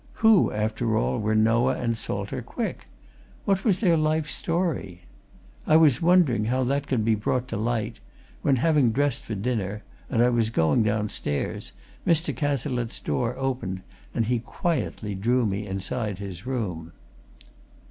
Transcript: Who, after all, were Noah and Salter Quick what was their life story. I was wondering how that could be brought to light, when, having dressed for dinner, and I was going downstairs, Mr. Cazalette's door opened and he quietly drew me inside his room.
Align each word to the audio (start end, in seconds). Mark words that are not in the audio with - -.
Who, 0.25 0.51
after 0.51 0.97
all, 0.97 1.19
were 1.19 1.35
Noah 1.35 1.75
and 1.77 1.95
Salter 1.95 2.41
Quick 2.41 2.87
what 3.45 3.63
was 3.63 3.79
their 3.81 3.95
life 3.97 4.27
story. 4.31 5.03
I 5.67 5.75
was 5.77 6.01
wondering 6.01 6.45
how 6.45 6.63
that 6.63 6.87
could 6.87 7.05
be 7.05 7.13
brought 7.13 7.47
to 7.49 7.57
light, 7.57 7.99
when, 8.41 8.55
having 8.55 8.93
dressed 8.93 9.21
for 9.23 9.35
dinner, 9.35 9.83
and 10.09 10.23
I 10.23 10.29
was 10.29 10.49
going 10.49 10.81
downstairs, 10.81 11.73
Mr. 12.03 12.35
Cazalette's 12.35 12.99
door 12.99 13.37
opened 13.37 13.81
and 14.11 14.25
he 14.25 14.39
quietly 14.39 15.13
drew 15.13 15.45
me 15.45 15.67
inside 15.67 16.17
his 16.17 16.47
room. 16.47 16.93